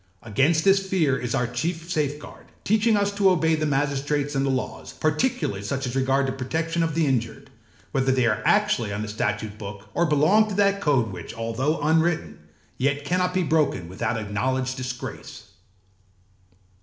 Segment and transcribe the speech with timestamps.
[0.23, 4.49] Against this fear is our chief safeguard, teaching us to obey the magistrates and the
[4.49, 7.51] laws, particularly such as regard the protection of the injured,
[7.91, 11.79] whether they are actually on the statute book, or belong to that code which, although
[11.81, 12.39] unwritten,
[12.79, 15.51] yet cannot be broken without acknowledged disgrace.